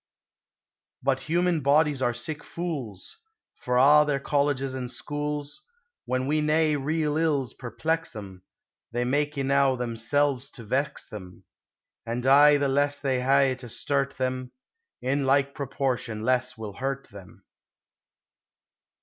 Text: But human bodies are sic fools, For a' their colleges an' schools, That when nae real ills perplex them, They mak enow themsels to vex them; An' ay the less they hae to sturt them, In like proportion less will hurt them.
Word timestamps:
But 1.03 1.19
human 1.19 1.61
bodies 1.61 2.01
are 2.01 2.11
sic 2.15 2.43
fools, 2.43 3.17
For 3.53 3.77
a' 3.77 4.03
their 4.03 4.19
colleges 4.19 4.73
an' 4.73 4.89
schools, 4.89 5.61
That 6.07 6.23
when 6.25 6.47
nae 6.47 6.71
real 6.71 7.17
ills 7.17 7.53
perplex 7.53 8.13
them, 8.13 8.43
They 8.91 9.05
mak 9.05 9.37
enow 9.37 9.75
themsels 9.75 10.49
to 10.53 10.63
vex 10.63 11.07
them; 11.07 11.43
An' 12.03 12.25
ay 12.25 12.57
the 12.57 12.67
less 12.67 12.97
they 12.97 13.21
hae 13.21 13.53
to 13.59 13.69
sturt 13.69 14.17
them, 14.17 14.53
In 15.03 15.27
like 15.27 15.53
proportion 15.53 16.23
less 16.23 16.57
will 16.57 16.73
hurt 16.73 17.07
them. 17.11 17.45